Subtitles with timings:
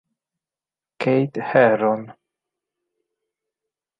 [0.97, 2.09] Keith Herron